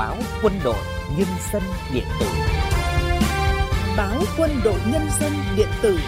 [0.00, 0.76] báo quân đội
[1.18, 1.62] nhân dân
[1.94, 2.26] điện tử
[3.96, 5.98] báo quân đội nhân dân điện tử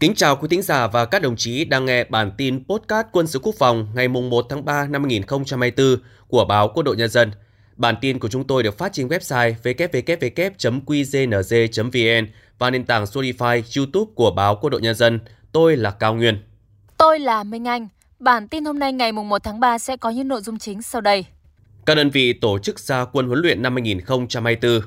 [0.00, 3.26] Kính chào quý thính giả và các đồng chí đang nghe bản tin podcast Quân
[3.26, 5.96] sự Quốc phòng ngày 1 tháng 3 năm 2024
[6.28, 7.32] của báo Quân đội Nhân dân.
[7.76, 14.12] Bản tin của chúng tôi được phát trên website www.qznz.vn và nền tảng Spotify, YouTube
[14.14, 15.20] của báo Quân đội Nhân dân.
[15.52, 16.38] Tôi là Cao Nguyên.
[16.96, 17.88] Tôi là Minh Anh.
[18.20, 21.00] Bản tin hôm nay ngày 1 tháng 3 sẽ có những nội dung chính sau
[21.00, 21.24] đây.
[21.86, 24.80] Các đơn vị tổ chức gia quân huấn luyện năm 2024.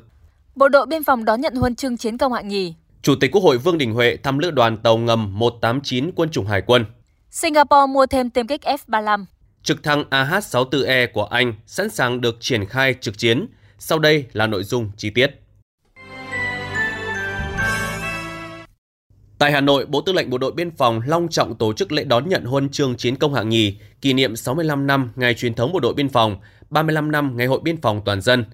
[0.56, 2.74] Bộ đội biên phòng đón nhận huân chương chiến công hạng nhì.
[3.02, 6.48] Chủ tịch Quốc hội Vương Đình Huệ thăm lữ đoàn tàu ngầm 189 quân chủng
[6.48, 6.86] hải quân.
[7.32, 9.26] Singapore mua thêm tiêm kích F-35.
[9.64, 13.48] Trực thăng AH-64E của Anh sẵn sàng được triển khai trực chiến.
[13.80, 15.43] Sau đây là nội dung chi tiết.
[19.38, 22.04] Tại Hà Nội, Bộ Tư lệnh Bộ đội Biên phòng long trọng tổ chức lễ
[22.04, 25.74] đón nhận huân chương chiến công hạng nhì, kỷ niệm 65 năm ngày truyền thống
[25.74, 26.38] Bộ đội Biên phòng,
[26.70, 28.46] 35 năm ngày Hội Biên phòng toàn dân.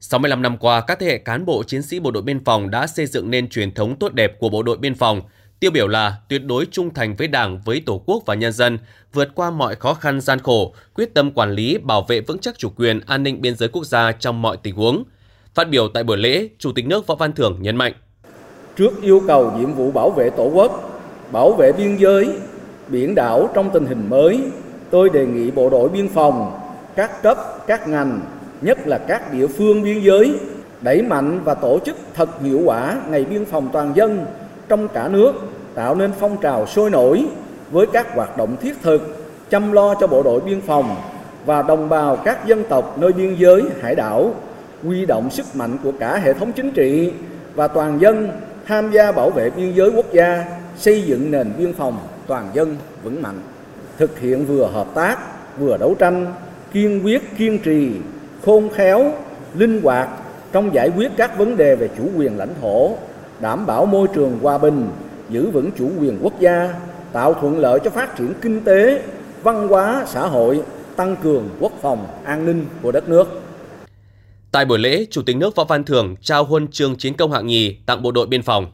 [0.00, 2.86] 65 năm qua, các thế hệ cán bộ chiến sĩ Bộ đội Biên phòng đã
[2.86, 5.22] xây dựng nên truyền thống tốt đẹp của Bộ đội Biên phòng,
[5.60, 8.78] tiêu biểu là tuyệt đối trung thành với Đảng, với Tổ quốc và nhân dân,
[9.12, 12.58] vượt qua mọi khó khăn gian khổ, quyết tâm quản lý, bảo vệ vững chắc
[12.58, 15.04] chủ quyền, an ninh biên giới quốc gia trong mọi tình huống.
[15.54, 17.92] Phát biểu tại buổi lễ, Chủ tịch nước Võ Văn Thưởng nhấn mạnh:
[18.76, 21.00] Trước yêu cầu nhiệm vụ bảo vệ Tổ quốc,
[21.32, 22.28] bảo vệ biên giới,
[22.88, 24.40] biển đảo trong tình hình mới,
[24.90, 26.60] tôi đề nghị Bộ đội Biên phòng,
[26.96, 28.20] các cấp, các ngành,
[28.60, 30.34] nhất là các địa phương biên giới,
[30.80, 34.24] đẩy mạnh và tổ chức thật hiệu quả Ngày Biên phòng toàn dân
[34.68, 35.32] trong cả nước,
[35.74, 37.26] tạo nên phong trào sôi nổi
[37.70, 40.96] với các hoạt động thiết thực, chăm lo cho bộ đội biên phòng
[41.46, 44.34] và đồng bào các dân tộc nơi biên giới, hải đảo,
[44.82, 47.12] huy động sức mạnh của cả hệ thống chính trị
[47.54, 48.28] và toàn dân
[48.72, 50.44] tham gia bảo vệ biên giới quốc gia,
[50.76, 53.40] xây dựng nền biên phòng toàn dân vững mạnh,
[53.98, 55.18] thực hiện vừa hợp tác,
[55.58, 56.26] vừa đấu tranh,
[56.72, 57.90] kiên quyết kiên trì,
[58.44, 59.12] khôn khéo,
[59.54, 60.08] linh hoạt
[60.52, 62.90] trong giải quyết các vấn đề về chủ quyền lãnh thổ,
[63.40, 64.88] đảm bảo môi trường hòa bình,
[65.28, 66.74] giữ vững chủ quyền quốc gia,
[67.12, 69.02] tạo thuận lợi cho phát triển kinh tế,
[69.42, 70.62] văn hóa, xã hội,
[70.96, 73.40] tăng cường quốc phòng, an ninh của đất nước.
[74.52, 77.46] Tại buổi lễ, Chủ tịch nước Võ Văn Thưởng trao huân chương chiến công hạng
[77.46, 78.72] nhì tặng bộ đội biên phòng.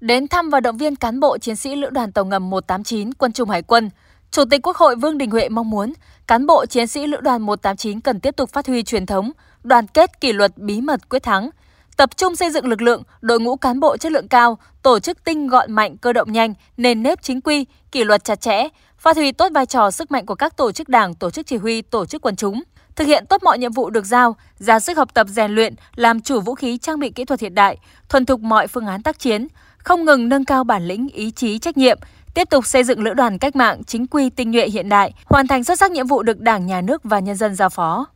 [0.00, 3.32] Đến thăm và động viên cán bộ chiến sĩ lữ đoàn tàu ngầm 189 quân
[3.32, 3.90] chủng hải quân,
[4.30, 5.92] Chủ tịch Quốc hội Vương Đình Huệ mong muốn
[6.26, 9.30] cán bộ chiến sĩ lữ đoàn 189 cần tiếp tục phát huy truyền thống,
[9.62, 11.50] đoàn kết kỷ luật bí mật quyết thắng,
[11.96, 15.24] tập trung xây dựng lực lượng, đội ngũ cán bộ chất lượng cao, tổ chức
[15.24, 18.68] tinh gọn mạnh, cơ động nhanh, nền nếp chính quy, kỷ luật chặt chẽ,
[18.98, 21.56] phát huy tốt vai trò sức mạnh của các tổ chức đảng, tổ chức chỉ
[21.56, 22.62] huy, tổ chức quần chúng,
[22.96, 26.20] thực hiện tốt mọi nhiệm vụ được giao, ra sức học tập rèn luyện, làm
[26.20, 27.78] chủ vũ khí trang bị kỹ thuật hiện đại,
[28.08, 29.46] thuần thục mọi phương án tác chiến,
[29.78, 31.98] không ngừng nâng cao bản lĩnh, ý chí, trách nhiệm,
[32.34, 35.46] tiếp tục xây dựng lữ đoàn cách mạng chính quy tinh nhuệ hiện đại, hoàn
[35.46, 38.06] thành xuất sắc nhiệm vụ được Đảng, Nhà nước và nhân dân giao phó.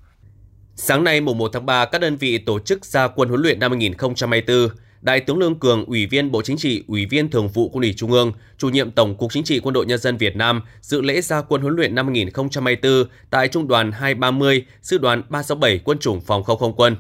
[0.75, 3.59] Sáng nay mùng 1 tháng 3, các đơn vị tổ chức gia quân huấn luyện
[3.60, 4.69] năm 2024.
[5.00, 7.94] Đại tướng Lương Cường, Ủy viên Bộ Chính trị, Ủy viên Thường vụ Quân ủy
[7.97, 11.00] Trung ương, Chủ nhiệm Tổng cục Chính trị Quân đội Nhân dân Việt Nam dự
[11.00, 15.98] lễ gia quân huấn luyện năm 2024 tại Trung đoàn 230, Sư đoàn 367 Quân
[15.98, 16.97] chủng Phòng không không quân.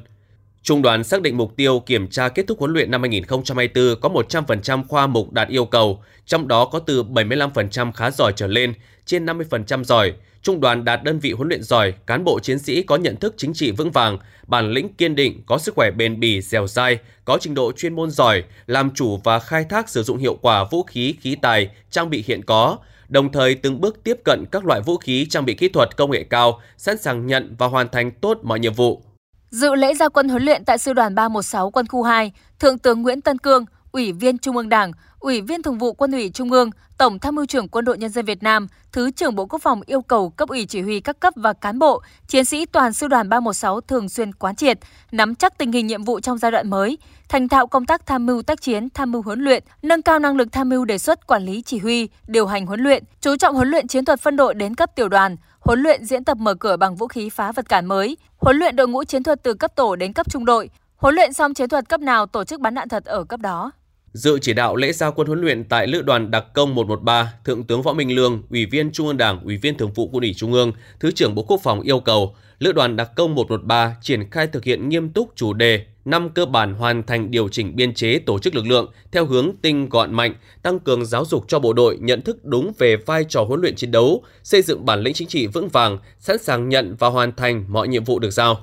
[0.62, 4.08] Trung đoàn xác định mục tiêu kiểm tra kết thúc huấn luyện năm 2024 có
[4.08, 8.74] 100% khoa mục đạt yêu cầu, trong đó có từ 75% khá giỏi trở lên,
[9.06, 10.12] trên 50% giỏi.
[10.42, 13.34] Trung đoàn đạt đơn vị huấn luyện giỏi, cán bộ chiến sĩ có nhận thức
[13.36, 16.98] chính trị vững vàng, bản lĩnh kiên định, có sức khỏe bền bỉ, dẻo dai,
[17.24, 20.64] có trình độ chuyên môn giỏi, làm chủ và khai thác sử dụng hiệu quả
[20.64, 24.64] vũ khí, khí tài, trang bị hiện có, đồng thời từng bước tiếp cận các
[24.66, 27.88] loại vũ khí trang bị kỹ thuật công nghệ cao, sẵn sàng nhận và hoàn
[27.88, 29.02] thành tốt mọi nhiệm vụ.
[29.50, 33.02] Dự lễ gia quân huấn luyện tại Sư đoàn 316 Quân khu 2, Thượng tướng
[33.02, 36.52] Nguyễn Tân Cương, Ủy viên Trung ương Đảng, Ủy viên Thường vụ Quân ủy Trung
[36.52, 39.62] ương, Tổng Tham mưu trưởng Quân đội Nhân dân Việt Nam, Thứ trưởng Bộ Quốc
[39.62, 42.92] phòng yêu cầu cấp ủy chỉ huy các cấp và cán bộ, chiến sĩ toàn
[42.92, 44.78] sư đoàn 316 thường xuyên quán triệt,
[45.12, 46.98] nắm chắc tình hình nhiệm vụ trong giai đoạn mới,
[47.28, 50.36] thành thạo công tác tham mưu tác chiến, tham mưu huấn luyện, nâng cao năng
[50.36, 53.54] lực tham mưu đề xuất quản lý chỉ huy, điều hành huấn luyện, chú trọng
[53.54, 55.36] huấn luyện chiến thuật phân đội đến cấp tiểu đoàn,
[55.68, 58.76] huấn luyện diễn tập mở cửa bằng vũ khí phá vật cản mới, huấn luyện
[58.76, 61.68] đội ngũ chiến thuật từ cấp tổ đến cấp trung đội, huấn luyện xong chiến
[61.68, 63.70] thuật cấp nào tổ chức bắn đạn thật ở cấp đó.
[64.12, 67.64] Dự chỉ đạo lễ giao quân huấn luyện tại Lữ đoàn Đặc công 113, Thượng
[67.64, 70.34] tướng Võ Minh Lương, Ủy viên Trung ương Đảng, Ủy viên Thường vụ Quân ủy
[70.34, 74.30] Trung ương, Thứ trưởng Bộ Quốc phòng yêu cầu Lữ đoàn Đặc công 113 triển
[74.30, 77.94] khai thực hiện nghiêm túc chủ đề năm cơ bản hoàn thành điều chỉnh biên
[77.94, 81.58] chế tổ chức lực lượng theo hướng tinh gọn mạnh, tăng cường giáo dục cho
[81.58, 85.00] bộ đội nhận thức đúng về vai trò huấn luyện chiến đấu, xây dựng bản
[85.00, 88.30] lĩnh chính trị vững vàng, sẵn sàng nhận và hoàn thành mọi nhiệm vụ được
[88.30, 88.56] giao.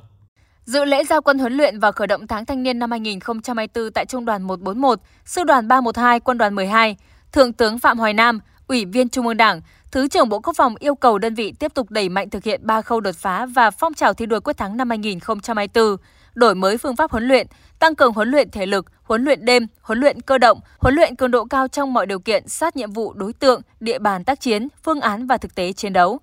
[0.66, 4.06] Dự lễ giao quân huấn luyện và khởi động tháng thanh niên năm 2024 tại
[4.06, 6.98] Trung đoàn 141, Sư đoàn 312, Quân đoàn 12,
[7.32, 9.62] Thượng tướng Phạm Hoài Nam, Ủy viên Trung ương Đảng,
[9.92, 12.62] Thứ trưởng Bộ Quốc phòng yêu cầu đơn vị tiếp tục đẩy mạnh thực hiện
[12.64, 15.98] ba khâu đột phá và phong trào thi đua quyết thắng năm 2024,
[16.36, 17.48] đổi mới phương pháp huấn luyện,
[17.80, 21.16] tăng cường huấn luyện thể lực, huấn luyện đêm, huấn luyện cơ động, huấn luyện
[21.16, 24.40] cường độ cao trong mọi điều kiện, sát nhiệm vụ đối tượng, địa bàn tác
[24.40, 26.20] chiến, phương án và thực tế chiến đấu.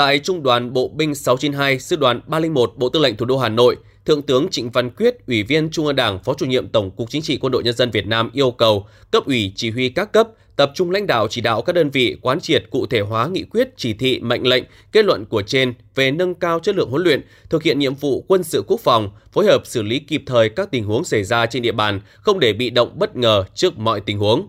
[0.00, 3.48] Tại Trung đoàn Bộ binh 692, Sư đoàn 301 Bộ Tư lệnh Thủ đô Hà
[3.48, 6.90] Nội, Thượng tướng Trịnh Văn Quyết, Ủy viên Trung ương Đảng, Phó chủ nhiệm Tổng
[6.90, 9.88] cục Chính trị Quân đội Nhân dân Việt Nam yêu cầu cấp ủy chỉ huy
[9.88, 13.00] các cấp tập trung lãnh đạo chỉ đạo các đơn vị quán triệt cụ thể
[13.00, 16.74] hóa nghị quyết, chỉ thị, mệnh lệnh, kết luận của trên về nâng cao chất
[16.76, 19.98] lượng huấn luyện, thực hiện nhiệm vụ quân sự quốc phòng, phối hợp xử lý
[19.98, 23.16] kịp thời các tình huống xảy ra trên địa bàn, không để bị động bất
[23.16, 24.48] ngờ trước mọi tình huống.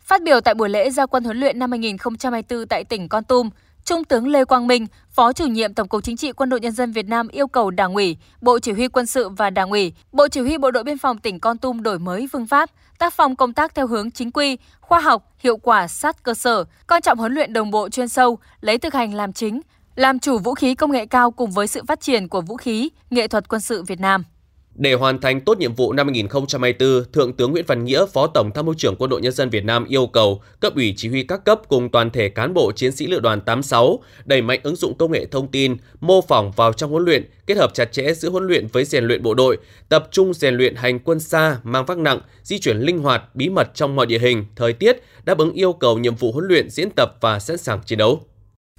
[0.00, 3.50] Phát biểu tại buổi lễ gia quân huấn luyện năm 2024 tại tỉnh Con Tum,
[3.84, 6.72] Trung tướng Lê Quang Minh, Phó chủ nhiệm Tổng cục Chính trị Quân đội Nhân
[6.72, 9.92] dân Việt Nam yêu cầu Đảng ủy, Bộ Chỉ huy Quân sự và Đảng ủy,
[10.12, 13.12] Bộ Chỉ huy Bộ đội Biên phòng tỉnh Con Tum đổi mới phương pháp, tác
[13.12, 17.00] phong công tác theo hướng chính quy, khoa học, hiệu quả, sát cơ sở, coi
[17.00, 19.60] trọng huấn luyện đồng bộ chuyên sâu, lấy thực hành làm chính,
[19.96, 22.90] làm chủ vũ khí công nghệ cao cùng với sự phát triển của vũ khí,
[23.10, 24.24] nghệ thuật quân sự Việt Nam.
[24.74, 28.50] Để hoàn thành tốt nhiệm vụ năm 2024, Thượng tướng Nguyễn Văn Nghĩa, Phó Tổng
[28.54, 31.22] Tham mưu trưởng Quân đội Nhân dân Việt Nam yêu cầu cấp ủy chỉ huy
[31.22, 34.76] các cấp cùng toàn thể cán bộ chiến sĩ lữ đoàn 86 đẩy mạnh ứng
[34.76, 38.14] dụng công nghệ thông tin, mô phỏng vào trong huấn luyện, kết hợp chặt chẽ
[38.14, 41.58] giữa huấn luyện với rèn luyện bộ đội, tập trung rèn luyện hành quân xa,
[41.62, 45.02] mang vác nặng, di chuyển linh hoạt, bí mật trong mọi địa hình, thời tiết,
[45.24, 48.20] đáp ứng yêu cầu nhiệm vụ huấn luyện, diễn tập và sẵn sàng chiến đấu.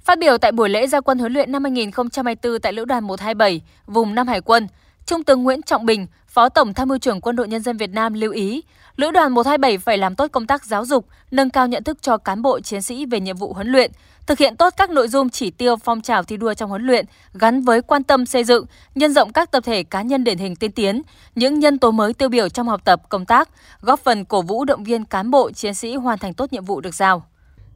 [0.04, 3.60] Phát biểu tại buổi lễ gia quân huấn luyện năm 2024 tại Lữ đoàn 127,
[3.86, 4.66] vùng Nam Hải quân,
[5.06, 7.90] Trung tướng Nguyễn Trọng Bình, Phó Tổng Tham mưu trưởng Quân đội Nhân dân Việt
[7.90, 8.62] Nam lưu ý,
[8.96, 12.16] Lữ đoàn 127 phải làm tốt công tác giáo dục, nâng cao nhận thức cho
[12.16, 13.92] cán bộ chiến sĩ về nhiệm vụ huấn luyện,
[14.26, 17.04] thực hiện tốt các nội dung chỉ tiêu phong trào thi đua trong huấn luyện
[17.34, 18.64] gắn với quan tâm xây dựng,
[18.94, 21.02] nhân rộng các tập thể cá nhân điển hình tiên tiến,
[21.34, 23.48] những nhân tố mới tiêu biểu trong học tập, công tác,
[23.80, 26.80] góp phần cổ vũ động viên cán bộ chiến sĩ hoàn thành tốt nhiệm vụ
[26.80, 27.26] được giao.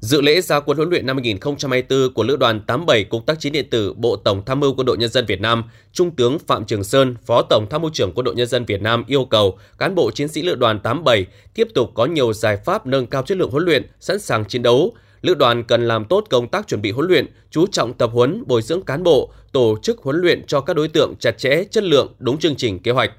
[0.00, 3.52] Dự lễ gia quân huấn luyện năm 2024 của Lữ đoàn 87 Cục Tác chiến
[3.52, 6.64] điện tử Bộ Tổng Tham mưu Quân đội Nhân dân Việt Nam, Trung tướng Phạm
[6.64, 9.58] Trường Sơn, Phó Tổng Tham mưu trưởng Quân đội Nhân dân Việt Nam yêu cầu
[9.78, 13.22] cán bộ chiến sĩ Lữ đoàn 87 tiếp tục có nhiều giải pháp nâng cao
[13.22, 14.92] chất lượng huấn luyện, sẵn sàng chiến đấu.
[15.22, 18.44] Lữ đoàn cần làm tốt công tác chuẩn bị huấn luyện, chú trọng tập huấn,
[18.46, 21.84] bồi dưỡng cán bộ, tổ chức huấn luyện cho các đối tượng chặt chẽ, chất
[21.84, 23.12] lượng, đúng chương trình kế hoạch.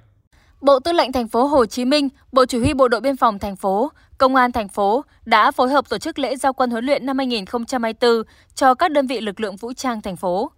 [0.62, 3.40] Bộ Tư lệnh thành phố Hồ Chí Minh, Bộ Chỉ huy Bộ đội Biên phòng
[3.40, 6.86] thành phố, Công an thành phố đã phối hợp tổ chức lễ giao quân huấn
[6.86, 8.24] luyện năm 2024
[8.56, 10.52] cho các đơn vị lực lượng vũ trang thành phố.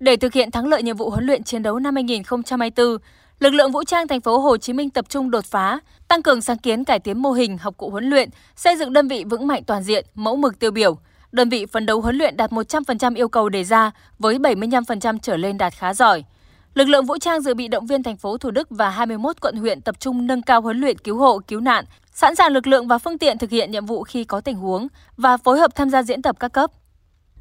[0.00, 2.96] Để thực hiện thắng lợi nhiệm vụ huấn luyện chiến đấu năm 2024,
[3.38, 5.78] lực lượng vũ trang thành phố Hồ Chí Minh tập trung đột phá,
[6.08, 9.08] tăng cường sáng kiến cải tiến mô hình học cụ huấn luyện, xây dựng đơn
[9.08, 10.98] vị vững mạnh toàn diện, mẫu mực tiêu biểu.
[11.32, 15.36] Đơn vị phấn đấu huấn luyện đạt 100% yêu cầu đề ra với 75% trở
[15.36, 16.24] lên đạt khá giỏi.
[16.74, 19.56] Lực lượng vũ trang dự bị động viên thành phố Thủ Đức và 21 quận
[19.56, 22.88] huyện tập trung nâng cao huấn luyện cứu hộ, cứu nạn, sẵn sàng lực lượng
[22.88, 25.90] và phương tiện thực hiện nhiệm vụ khi có tình huống và phối hợp tham
[25.90, 26.70] gia diễn tập các cấp.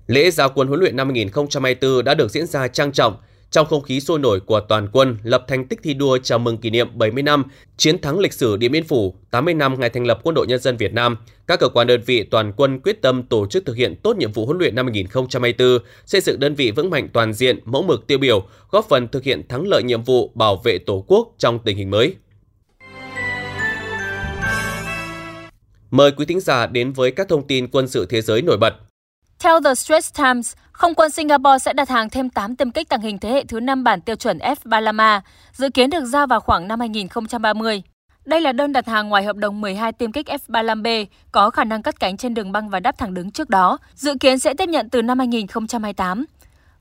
[0.08, 3.16] Lễ giao quân huấn luyện năm 2024 đã được diễn ra trang trọng,
[3.52, 6.58] trong không khí sôi nổi của toàn quân lập thành tích thi đua chào mừng
[6.58, 7.44] kỷ niệm 70 năm
[7.78, 10.60] chiến thắng lịch sử Điện Biên Phủ, 80 năm ngày thành lập Quân đội Nhân
[10.60, 11.18] dân Việt Nam,
[11.48, 14.32] các cơ quan đơn vị toàn quân quyết tâm tổ chức thực hiện tốt nhiệm
[14.32, 18.08] vụ huấn luyện năm 2024, xây dựng đơn vị vững mạnh toàn diện, mẫu mực
[18.08, 21.60] tiêu biểu, góp phần thực hiện thắng lợi nhiệm vụ bảo vệ Tổ quốc trong
[21.60, 22.16] tình hình mới.
[25.92, 28.74] Mời quý thính giả đến với các thông tin quân sự thế giới nổi bật.
[29.44, 33.02] Theo The Straits Times, không quân Singapore sẽ đặt hàng thêm 8 tiêm kích tàng
[33.02, 35.22] hình thế hệ thứ 5 bản tiêu chuẩn F-35,
[35.54, 37.82] dự kiến được giao vào khoảng năm 2030.
[38.26, 41.82] Đây là đơn đặt hàng ngoài hợp đồng 12 tiêm kích F-35B có khả năng
[41.82, 44.70] cất cánh trên đường băng và đáp thẳng đứng trước đó, dự kiến sẽ tiếp
[44.70, 46.26] nhận từ năm 2028.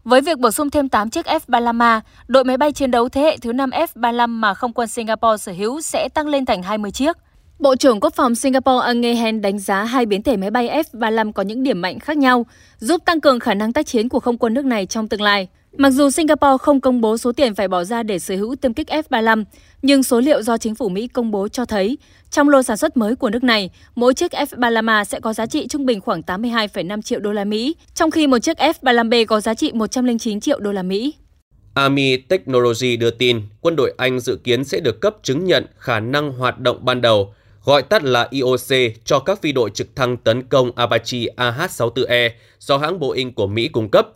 [0.04, 3.36] Với việc bổ sung thêm 8 chiếc F-35A, đội máy bay chiến đấu thế hệ
[3.36, 7.16] thứ 5 F-35 mà không quân Singapore sở hữu sẽ tăng lên thành 20 chiếc.
[7.60, 11.32] Bộ trưởng Quốc phòng Singapore Ang Ngehen đánh giá hai biến thể máy bay F-35
[11.32, 12.46] có những điểm mạnh khác nhau,
[12.78, 15.48] giúp tăng cường khả năng tác chiến của không quân nước này trong tương lai.
[15.76, 18.74] Mặc dù Singapore không công bố số tiền phải bỏ ra để sở hữu tiêm
[18.74, 19.44] kích F-35,
[19.82, 21.98] nhưng số liệu do chính phủ Mỹ công bố cho thấy,
[22.30, 25.66] trong lô sản xuất mới của nước này, mỗi chiếc F-35A sẽ có giá trị
[25.68, 29.54] trung bình khoảng 82,5 triệu đô la Mỹ, trong khi một chiếc F-35B có giá
[29.54, 31.14] trị 109 triệu đô la Mỹ.
[31.74, 36.00] Army Technology đưa tin, quân đội Anh dự kiến sẽ được cấp chứng nhận khả
[36.00, 40.16] năng hoạt động ban đầu gọi tắt là IOC, cho các phi đội trực thăng
[40.16, 44.08] tấn công Apache AH-64E do hãng Boeing của Mỹ cung cấp.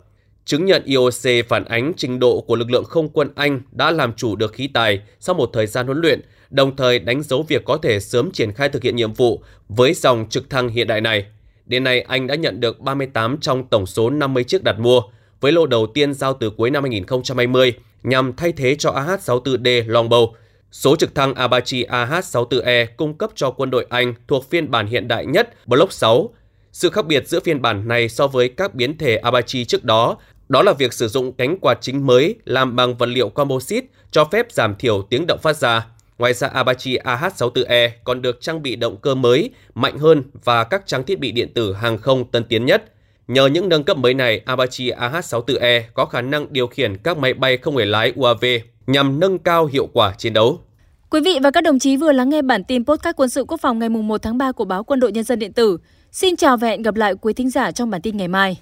[0.45, 4.13] Chứng nhận IOC phản ánh trình độ của lực lượng không quân Anh đã làm
[4.13, 7.65] chủ được khí tài sau một thời gian huấn luyện, đồng thời đánh dấu việc
[7.65, 11.01] có thể sớm triển khai thực hiện nhiệm vụ với dòng trực thăng hiện đại
[11.01, 11.25] này.
[11.65, 15.01] Đến nay, Anh đã nhận được 38 trong tổng số 50 chiếc đặt mua,
[15.41, 17.73] với lô đầu tiên giao từ cuối năm 2020
[18.03, 20.31] nhằm thay thế cho AH-64D Longbow–
[20.75, 25.07] Số trực thăng Apache AH-64E cung cấp cho quân đội Anh thuộc phiên bản hiện
[25.07, 26.29] đại nhất Block 6.
[26.71, 30.17] Sự khác biệt giữa phiên bản này so với các biến thể Apache trước đó
[30.49, 34.25] đó là việc sử dụng cánh quạt chính mới làm bằng vật liệu composite cho
[34.25, 35.87] phép giảm thiểu tiếng động phát ra.
[36.17, 40.87] Ngoài ra, Apache AH64E còn được trang bị động cơ mới, mạnh hơn và các
[40.87, 42.83] trang thiết bị điện tử hàng không tân tiến nhất.
[43.27, 47.33] Nhờ những nâng cấp mới này, Apache AH64E có khả năng điều khiển các máy
[47.33, 48.45] bay không người lái UAV
[48.87, 50.64] nhằm nâng cao hiệu quả chiến đấu.
[51.09, 53.61] Quý vị và các đồng chí vừa lắng nghe bản tin podcast quân sự quốc
[53.61, 55.77] phòng ngày 1 tháng 3 của báo Quân đội Nhân dân điện tử.
[56.11, 58.57] Xin chào và hẹn gặp lại quý thính giả trong bản tin ngày mai.